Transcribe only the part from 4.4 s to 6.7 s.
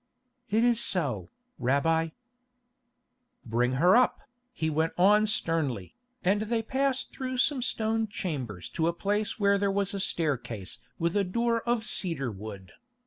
he went on sternly, and they